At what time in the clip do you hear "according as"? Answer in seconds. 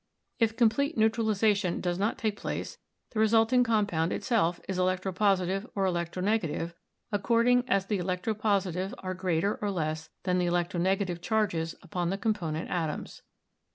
7.11-7.85